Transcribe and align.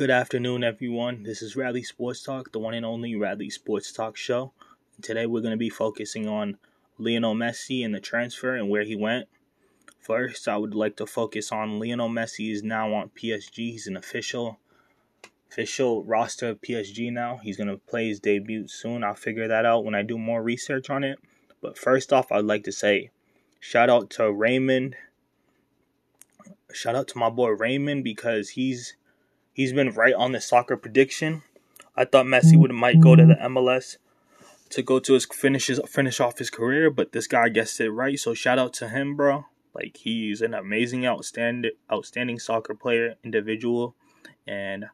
Good 0.00 0.08
afternoon, 0.08 0.64
everyone. 0.64 1.24
This 1.24 1.42
is 1.42 1.56
Radley 1.56 1.82
Sports 1.82 2.22
Talk, 2.22 2.52
the 2.52 2.58
one 2.58 2.72
and 2.72 2.86
only 2.86 3.14
Radley 3.16 3.50
Sports 3.50 3.92
Talk 3.92 4.16
show. 4.16 4.54
Today, 5.02 5.26
we're 5.26 5.42
going 5.42 5.50
to 5.50 5.58
be 5.58 5.68
focusing 5.68 6.26
on 6.26 6.56
Lionel 6.96 7.34
Messi 7.34 7.84
and 7.84 7.94
the 7.94 8.00
transfer 8.00 8.54
and 8.54 8.70
where 8.70 8.82
he 8.82 8.96
went. 8.96 9.28
First, 9.98 10.48
I 10.48 10.56
would 10.56 10.74
like 10.74 10.96
to 10.96 11.06
focus 11.06 11.52
on 11.52 11.78
Lionel 11.78 12.08
Messi 12.08 12.50
is 12.50 12.62
now 12.62 12.94
on 12.94 13.10
PSG. 13.10 13.72
He's 13.72 13.86
an 13.86 13.94
official 13.98 14.58
official 15.50 16.02
roster 16.02 16.48
of 16.48 16.62
PSG 16.62 17.12
now. 17.12 17.38
He's 17.42 17.58
going 17.58 17.68
to 17.68 17.76
play 17.76 18.08
his 18.08 18.20
debut 18.20 18.68
soon. 18.68 19.04
I'll 19.04 19.14
figure 19.14 19.48
that 19.48 19.66
out 19.66 19.84
when 19.84 19.94
I 19.94 20.00
do 20.00 20.16
more 20.16 20.42
research 20.42 20.88
on 20.88 21.04
it. 21.04 21.18
But 21.60 21.76
first 21.76 22.10
off, 22.10 22.32
I'd 22.32 22.46
like 22.46 22.64
to 22.64 22.72
say 22.72 23.10
shout 23.60 23.90
out 23.90 24.08
to 24.12 24.32
Raymond. 24.32 24.96
Shout 26.72 26.96
out 26.96 27.08
to 27.08 27.18
my 27.18 27.28
boy 27.28 27.48
Raymond 27.50 28.02
because 28.02 28.48
he's 28.48 28.94
he's 29.52 29.72
been 29.72 29.90
right 29.90 30.14
on 30.14 30.32
the 30.32 30.40
soccer 30.40 30.76
prediction. 30.76 31.42
I 31.96 32.04
thought 32.04 32.26
Messi 32.26 32.56
would 32.56 32.72
might 32.72 33.00
go 33.00 33.16
to 33.16 33.26
the 33.26 33.34
mm-hmm. 33.34 33.58
MLS 33.58 33.98
to 34.70 34.82
go 34.82 34.98
to 35.00 35.14
his 35.14 35.26
finishes 35.26 35.80
finish 35.86 36.20
off 36.20 36.38
his 36.38 36.50
career, 36.50 36.90
but 36.90 37.12
this 37.12 37.26
guy 37.26 37.48
gets 37.48 37.78
it 37.80 37.88
right. 37.88 38.18
So 38.18 38.34
shout 38.34 38.58
out 38.58 38.72
to 38.74 38.88
him, 38.88 39.16
bro. 39.16 39.46
Like 39.74 39.98
he's 39.98 40.40
an 40.40 40.54
amazing, 40.54 41.06
outstanding, 41.06 41.72
outstanding 41.92 42.38
soccer 42.38 42.74
player, 42.74 43.16
individual, 43.22 43.94
and 44.46 44.86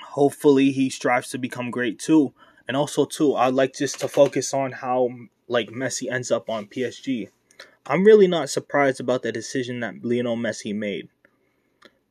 hopefully 0.00 0.70
he 0.72 0.90
strives 0.90 1.30
to 1.30 1.38
become 1.38 1.70
great 1.70 1.98
too. 1.98 2.32
And 2.68 2.76
also 2.76 3.04
too, 3.04 3.34
I'd 3.34 3.54
like 3.54 3.74
just 3.74 4.00
to 4.00 4.08
focus 4.08 4.52
on 4.52 4.72
how 4.72 5.10
like 5.48 5.68
Messi 5.70 6.10
ends 6.10 6.30
up 6.30 6.50
on 6.50 6.66
PSG. 6.66 7.28
I'm 7.86 8.04
really 8.04 8.26
not 8.26 8.50
surprised 8.50 8.98
about 8.98 9.22
the 9.22 9.30
decision 9.30 9.80
that 9.80 10.04
Lionel 10.04 10.36
Messi 10.36 10.74
made. 10.74 11.08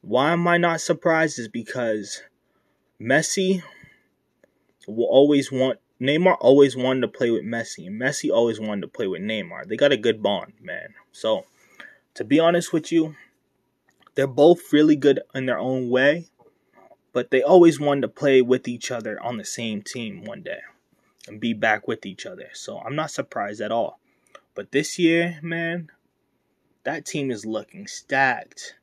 Why 0.07 0.33
am 0.33 0.47
I 0.47 0.57
not 0.57 0.81
surprised 0.81 1.39
is 1.39 1.47
because 1.47 2.21
Messi 3.01 3.63
will 4.87 5.07
always 5.09 5.51
want 5.51 5.79
Neymar 5.99 6.37
always 6.39 6.77
wanted 6.77 7.01
to 7.01 7.07
play 7.07 7.31
with 7.31 7.43
Messi, 7.43 7.87
and 7.87 7.99
Messi 7.99 8.29
always 8.31 8.59
wanted 8.59 8.81
to 8.81 8.87
play 8.87 9.07
with 9.07 9.23
Neymar. 9.23 9.67
They 9.67 9.75
got 9.75 9.91
a 9.91 9.97
good 9.97 10.21
bond, 10.21 10.53
man. 10.61 10.93
So, 11.11 11.45
to 12.13 12.23
be 12.23 12.39
honest 12.39 12.71
with 12.71 12.91
you, 12.91 13.15
they're 14.13 14.27
both 14.27 14.71
really 14.71 14.95
good 14.95 15.21
in 15.33 15.47
their 15.47 15.57
own 15.57 15.89
way, 15.89 16.27
but 17.11 17.31
they 17.31 17.41
always 17.41 17.79
wanted 17.79 18.01
to 18.01 18.07
play 18.09 18.43
with 18.43 18.67
each 18.67 18.91
other 18.91 19.19
on 19.23 19.37
the 19.37 19.45
same 19.45 19.81
team 19.81 20.23
one 20.23 20.43
day 20.43 20.59
and 21.27 21.39
be 21.39 21.53
back 21.53 21.87
with 21.87 22.05
each 22.05 22.27
other. 22.27 22.49
So, 22.53 22.77
I'm 22.77 22.95
not 22.95 23.09
surprised 23.09 23.59
at 23.59 23.71
all. 23.71 23.99
But 24.53 24.71
this 24.71 24.99
year, 24.99 25.39
man, 25.41 25.89
that 26.83 27.07
team 27.07 27.31
is 27.31 27.43
looking 27.43 27.87
stacked. 27.87 28.75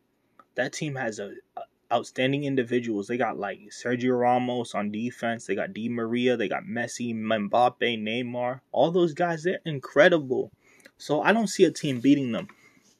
That 0.55 0.72
team 0.72 0.95
has 0.97 1.19
a, 1.19 1.33
a 1.56 1.62
outstanding 1.92 2.45
individuals. 2.45 3.06
They 3.06 3.17
got 3.17 3.39
like 3.39 3.61
Sergio 3.70 4.19
Ramos 4.19 4.75
on 4.75 4.91
defense. 4.91 5.47
They 5.47 5.55
got 5.55 5.75
Di 5.75 5.89
Maria. 5.89 6.36
They 6.36 6.48
got 6.48 6.64
Messi, 6.64 7.14
Mbappe, 7.14 7.81
Neymar. 7.81 8.61
All 8.73 8.91
those 8.91 9.12
guys, 9.12 9.42
they're 9.42 9.61
incredible. 9.64 10.50
So 10.97 11.23
I 11.23 11.33
don't 11.33 11.48
see 11.48 11.64
a 11.64 11.70
team 11.70 12.00
beating 12.00 12.33
them. 12.33 12.48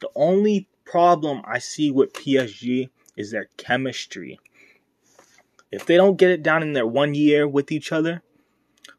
The 0.01 0.11
only 0.15 0.69
problem 0.85 1.43
I 1.45 1.59
see 1.59 1.91
with 1.91 2.13
PSG 2.13 2.91
is 3.17 3.31
their 3.31 3.49
chemistry. 3.57 4.39
If 5.71 5.87
they 5.87 5.97
don't 5.97 6.19
get 6.19 6.31
it 6.31 6.43
down 6.43 6.63
in 6.63 6.75
their 6.75 6.87
one 6.87 7.15
year 7.15 7.49
with 7.49 7.73
each 7.73 7.93
other, 7.93 8.23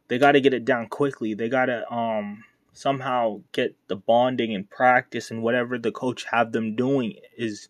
they 0.07 0.17
got 0.17 0.31
to 0.31 0.41
get 0.41 0.53
it 0.53 0.65
down 0.65 0.87
quickly. 0.87 1.33
They 1.33 1.49
got 1.49 1.65
to 1.65 1.91
um 1.93 2.43
somehow 2.71 3.41
get 3.51 3.75
the 3.87 3.95
bonding 3.95 4.55
and 4.55 4.67
practice 4.67 5.29
and 5.29 5.43
whatever 5.43 5.77
the 5.77 5.91
coach 5.91 6.25
have 6.31 6.51
them 6.51 6.75
doing 6.75 7.13
is 7.37 7.69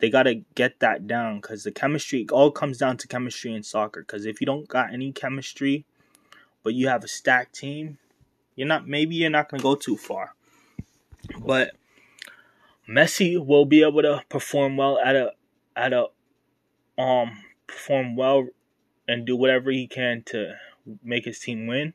they 0.00 0.10
got 0.10 0.24
to 0.24 0.42
get 0.54 0.80
that 0.80 1.06
down 1.06 1.40
because 1.40 1.64
the 1.64 1.70
chemistry 1.70 2.26
all 2.32 2.50
comes 2.50 2.78
down 2.78 2.96
to 2.98 3.08
chemistry 3.08 3.54
in 3.54 3.62
soccer. 3.62 4.00
Because 4.00 4.26
if 4.26 4.40
you 4.40 4.46
don't 4.46 4.66
got 4.66 4.92
any 4.92 5.12
chemistry, 5.12 5.84
but 6.62 6.74
you 6.74 6.88
have 6.88 7.04
a 7.04 7.08
stacked 7.08 7.54
team, 7.54 7.98
you're 8.56 8.68
not 8.68 8.88
maybe 8.88 9.14
you're 9.14 9.30
not 9.30 9.48
gonna 9.48 9.62
go 9.62 9.74
too 9.74 9.96
far. 9.96 10.34
But 11.38 11.72
Messi 12.88 13.44
will 13.44 13.66
be 13.66 13.82
able 13.82 14.02
to 14.02 14.22
perform 14.28 14.76
well 14.76 14.98
at 14.98 15.14
a 15.14 15.32
at 15.76 15.92
a 15.92 16.06
um 16.98 17.44
perform 17.66 18.16
well 18.16 18.48
and 19.06 19.26
do 19.26 19.36
whatever 19.36 19.70
he 19.70 19.86
can 19.86 20.22
to 20.26 20.54
make 21.02 21.26
his 21.26 21.38
team 21.38 21.66
win. 21.66 21.94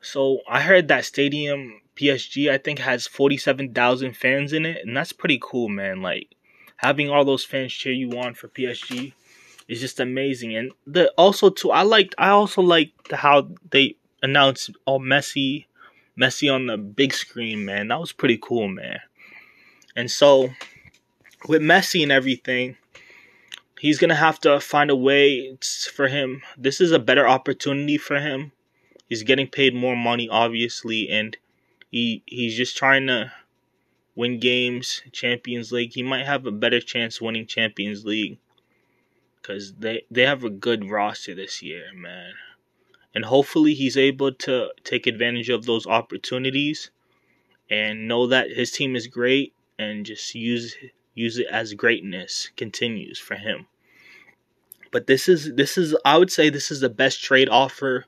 So 0.00 0.38
I 0.48 0.60
heard 0.60 0.88
that 0.88 1.04
stadium 1.04 1.80
PSG 1.96 2.50
I 2.50 2.58
think 2.58 2.78
has 2.78 3.08
47,000 3.08 4.16
fans 4.16 4.52
in 4.52 4.64
it 4.64 4.78
and 4.84 4.96
that's 4.96 5.12
pretty 5.12 5.38
cool 5.42 5.68
man 5.68 6.00
like 6.00 6.34
having 6.78 7.10
all 7.10 7.24
those 7.24 7.44
fans 7.44 7.72
cheer 7.72 7.92
you 7.92 8.10
on 8.18 8.34
for 8.34 8.48
PSG 8.48 9.12
is 9.68 9.80
just 9.80 10.00
amazing. 10.00 10.56
And 10.56 10.72
the 10.86 11.12
also 11.18 11.50
too, 11.50 11.70
I 11.70 11.82
liked. 11.82 12.14
I 12.18 12.30
also 12.30 12.62
liked 12.62 13.12
how 13.12 13.50
they 13.70 13.96
announced 14.22 14.70
all 14.86 15.00
Messi, 15.00 15.66
Messi 16.18 16.52
on 16.52 16.66
the 16.66 16.78
big 16.78 17.12
screen. 17.12 17.64
Man, 17.64 17.88
that 17.88 18.00
was 18.00 18.12
pretty 18.12 18.38
cool, 18.40 18.68
man. 18.68 19.00
And 19.94 20.10
so, 20.10 20.50
with 21.48 21.62
Messi 21.62 22.02
and 22.02 22.12
everything, 22.12 22.76
he's 23.78 23.98
gonna 23.98 24.14
have 24.14 24.40
to 24.40 24.60
find 24.60 24.90
a 24.90 24.96
way 24.96 25.56
for 25.94 26.08
him. 26.08 26.42
This 26.56 26.80
is 26.80 26.92
a 26.92 26.98
better 26.98 27.28
opportunity 27.28 27.98
for 27.98 28.18
him. 28.18 28.52
He's 29.08 29.22
getting 29.22 29.48
paid 29.48 29.74
more 29.74 29.96
money, 29.96 30.28
obviously, 30.28 31.08
and 31.08 31.36
he 31.90 32.22
he's 32.26 32.56
just 32.56 32.76
trying 32.76 33.06
to 33.08 33.32
win 34.18 34.40
games, 34.40 35.00
Champions 35.12 35.70
League, 35.70 35.94
he 35.94 36.02
might 36.02 36.26
have 36.26 36.44
a 36.44 36.50
better 36.50 36.80
chance 36.80 37.20
winning 37.20 37.46
Champions 37.46 38.04
League 38.04 38.36
because 39.40 39.74
they 39.74 40.02
they 40.10 40.22
have 40.22 40.42
a 40.42 40.50
good 40.50 40.90
roster 40.90 41.36
this 41.36 41.62
year, 41.62 41.84
man. 41.94 42.32
And 43.14 43.24
hopefully 43.24 43.74
he's 43.74 43.96
able 43.96 44.32
to 44.32 44.70
take 44.82 45.06
advantage 45.06 45.48
of 45.50 45.66
those 45.66 45.86
opportunities 45.86 46.90
and 47.70 48.08
know 48.08 48.26
that 48.26 48.50
his 48.50 48.72
team 48.72 48.96
is 48.96 49.06
great 49.06 49.54
and 49.78 50.04
just 50.04 50.34
use 50.34 50.74
use 51.14 51.38
it 51.38 51.46
as 51.46 51.74
greatness 51.74 52.50
continues 52.56 53.20
for 53.20 53.36
him. 53.36 53.66
But 54.90 55.06
this 55.06 55.28
is 55.28 55.54
this 55.54 55.78
is 55.78 55.96
I 56.04 56.18
would 56.18 56.32
say 56.32 56.50
this 56.50 56.72
is 56.72 56.80
the 56.80 56.90
best 56.90 57.22
trade 57.22 57.48
offer 57.48 58.06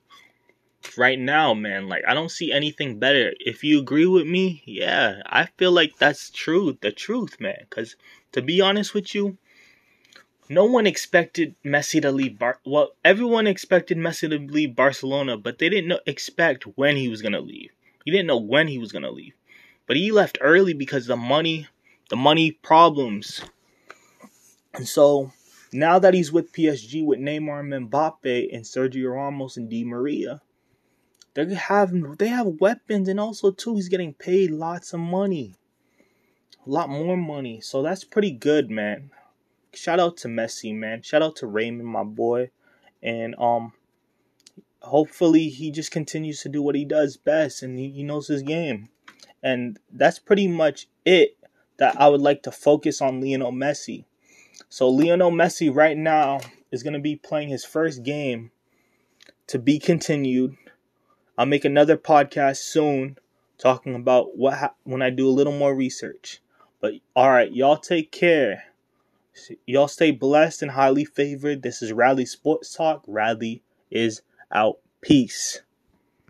right 0.96 1.18
now, 1.18 1.54
man. 1.54 1.88
Like 1.88 2.02
I 2.06 2.14
don't 2.14 2.30
see 2.30 2.52
anything 2.52 2.98
better. 2.98 3.32
If 3.40 3.64
you 3.64 3.80
agree 3.80 4.06
with 4.06 4.26
me, 4.26 4.62
yeah, 4.66 5.22
I 5.26 5.46
feel 5.56 5.72
like 5.72 5.96
that's 5.98 6.30
true, 6.30 6.76
the 6.80 6.92
truth, 6.92 7.40
man. 7.40 7.66
Cause 7.70 7.96
to 8.32 8.42
be 8.42 8.60
honest 8.60 8.94
with 8.94 9.14
you, 9.14 9.36
no 10.48 10.64
one 10.64 10.86
expected 10.86 11.54
Messi 11.64 12.02
to 12.02 12.10
leave 12.10 12.38
Bar 12.38 12.58
well, 12.64 12.92
everyone 13.04 13.46
expected 13.46 13.98
Messi 13.98 14.28
to 14.28 14.38
leave 14.52 14.74
Barcelona, 14.74 15.36
but 15.36 15.58
they 15.58 15.68
didn't 15.68 15.88
know, 15.88 16.00
expect 16.06 16.64
when 16.76 16.96
he 16.96 17.08
was 17.08 17.22
gonna 17.22 17.40
leave. 17.40 17.70
He 18.04 18.10
didn't 18.10 18.26
know 18.26 18.38
when 18.38 18.68
he 18.68 18.78
was 18.78 18.92
gonna 18.92 19.10
leave. 19.10 19.34
But 19.86 19.96
he 19.96 20.12
left 20.12 20.38
early 20.40 20.72
because 20.72 21.06
the 21.06 21.16
money 21.16 21.68
the 22.10 22.16
money 22.16 22.50
problems. 22.50 23.40
And 24.74 24.86
so 24.86 25.32
now 25.72 25.98
that 26.00 26.14
he's 26.14 26.32
with 26.32 26.52
PSG 26.52 27.04
with 27.04 27.20
Neymar 27.20 27.60
and 27.60 27.90
Mbappe 27.90 28.54
and 28.54 28.64
Sergio 28.64 29.14
Ramos 29.14 29.56
and 29.56 29.70
Di 29.70 29.84
Maria, 29.84 30.42
they 31.34 31.54
have 31.54 31.92
they 32.18 32.28
have 32.28 32.46
weapons, 32.60 33.08
and 33.08 33.20
also 33.20 33.50
too, 33.50 33.74
he's 33.76 33.88
getting 33.88 34.14
paid 34.14 34.50
lots 34.50 34.92
of 34.92 35.00
money, 35.00 35.54
a 36.66 36.70
lot 36.70 36.88
more 36.88 37.16
money. 37.16 37.60
So 37.60 37.82
that's 37.82 38.04
pretty 38.04 38.32
good, 38.32 38.70
man. 38.70 39.10
Shout 39.72 40.00
out 40.00 40.16
to 40.18 40.28
Messi, 40.28 40.74
man. 40.74 41.02
Shout 41.02 41.22
out 41.22 41.36
to 41.36 41.46
Raymond, 41.46 41.88
my 41.88 42.02
boy, 42.02 42.50
and 43.02 43.36
um, 43.38 43.72
hopefully 44.80 45.48
he 45.48 45.70
just 45.70 45.92
continues 45.92 46.42
to 46.42 46.48
do 46.48 46.62
what 46.62 46.74
he 46.74 46.84
does 46.84 47.16
best, 47.16 47.62
and 47.62 47.78
he, 47.78 47.90
he 47.90 48.02
knows 48.02 48.26
his 48.26 48.42
game. 48.42 48.88
And 49.42 49.78
that's 49.92 50.18
pretty 50.18 50.48
much 50.48 50.88
it 51.04 51.36
that 51.78 51.98
I 51.98 52.08
would 52.08 52.20
like 52.20 52.42
to 52.42 52.52
focus 52.52 53.00
on 53.00 53.20
Lionel 53.20 53.52
Messi. 53.52 54.04
So 54.68 54.88
Lionel 54.88 55.30
Messi 55.30 55.74
right 55.74 55.96
now 55.96 56.40
is 56.70 56.82
going 56.82 56.92
to 56.92 57.00
be 57.00 57.16
playing 57.16 57.48
his 57.48 57.64
first 57.64 58.02
game 58.02 58.50
to 59.46 59.58
be 59.58 59.78
continued 59.78 60.56
I'll 61.40 61.46
make 61.46 61.64
another 61.64 61.96
podcast 61.96 62.58
soon 62.58 63.16
talking 63.56 63.94
about 63.94 64.36
what 64.36 64.58
ha- 64.58 64.74
when 64.84 65.00
I 65.00 65.08
do 65.08 65.26
a 65.26 65.32
little 65.32 65.54
more 65.54 65.74
research. 65.74 66.42
But 66.82 66.96
all 67.16 67.30
right, 67.30 67.50
y'all 67.50 67.78
take 67.78 68.12
care. 68.12 68.64
Y'all 69.64 69.88
stay 69.88 70.10
blessed 70.10 70.60
and 70.60 70.72
highly 70.72 71.06
favored. 71.06 71.62
This 71.62 71.80
is 71.80 71.94
Rally 71.94 72.26
Sports 72.26 72.74
Talk. 72.74 73.02
Rally 73.06 73.62
is 73.90 74.20
out. 74.52 74.80
Peace. 75.00 75.62